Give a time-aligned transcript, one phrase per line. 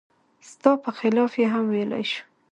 [0.49, 2.19] ستا په خلاف یې هم ویلای شي.